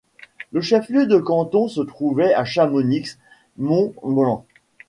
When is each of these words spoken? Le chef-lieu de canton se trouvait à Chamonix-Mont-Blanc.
Le 0.51 0.61
chef-lieu 0.61 1.05
de 1.05 1.19
canton 1.19 1.67
se 1.67 1.79
trouvait 1.81 2.33
à 2.33 2.43
Chamonix-Mont-Blanc. 2.43 4.47